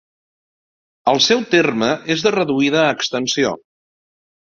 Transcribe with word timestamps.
El 1.11 1.19
seu 1.25 1.43
terme 1.51 1.89
és 2.15 2.23
de 2.29 2.31
reduïda 2.37 2.87
extensió. 2.95 3.53